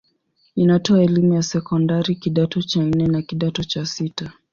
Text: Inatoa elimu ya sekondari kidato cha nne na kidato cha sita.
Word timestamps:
Inatoa 0.55 1.01
elimu 1.03 1.33
ya 1.33 1.43
sekondari 1.43 2.15
kidato 2.15 2.61
cha 2.61 2.81
nne 2.83 3.07
na 3.07 3.21
kidato 3.21 3.63
cha 3.63 3.85
sita. 3.85 4.33